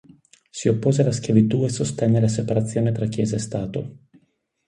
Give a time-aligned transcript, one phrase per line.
[0.49, 3.97] Si oppose alla schiavitù e sostenne la separazione tra Chiesa e Stato.